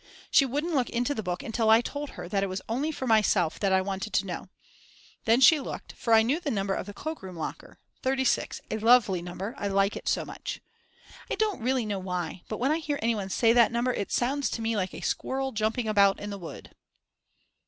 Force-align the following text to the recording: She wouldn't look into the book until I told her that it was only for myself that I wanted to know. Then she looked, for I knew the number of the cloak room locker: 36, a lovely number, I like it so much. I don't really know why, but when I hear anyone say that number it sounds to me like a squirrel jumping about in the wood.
She 0.31 0.47
wouldn't 0.47 0.73
look 0.73 0.89
into 0.89 1.13
the 1.13 1.21
book 1.21 1.43
until 1.43 1.69
I 1.69 1.79
told 1.81 2.11
her 2.17 2.27
that 2.27 2.41
it 2.41 2.47
was 2.49 2.59
only 2.67 2.91
for 2.91 3.05
myself 3.05 3.59
that 3.59 3.71
I 3.71 3.81
wanted 3.83 4.13
to 4.13 4.25
know. 4.25 4.49
Then 5.25 5.39
she 5.39 5.59
looked, 5.59 5.93
for 5.93 6.15
I 6.15 6.23
knew 6.23 6.39
the 6.39 6.49
number 6.49 6.73
of 6.73 6.87
the 6.87 6.93
cloak 6.95 7.21
room 7.21 7.35
locker: 7.35 7.77
36, 8.01 8.61
a 8.71 8.77
lovely 8.79 9.21
number, 9.21 9.53
I 9.59 9.67
like 9.67 9.95
it 9.95 10.07
so 10.07 10.25
much. 10.25 10.59
I 11.29 11.35
don't 11.35 11.61
really 11.61 11.85
know 11.85 11.99
why, 11.99 12.41
but 12.49 12.57
when 12.57 12.71
I 12.71 12.79
hear 12.79 12.97
anyone 12.99 13.29
say 13.29 13.53
that 13.53 13.71
number 13.71 13.93
it 13.93 14.11
sounds 14.11 14.49
to 14.49 14.61
me 14.63 14.75
like 14.75 14.95
a 14.95 15.01
squirrel 15.01 15.51
jumping 15.51 15.87
about 15.87 16.19
in 16.19 16.31
the 16.31 16.39
wood. 16.39 16.71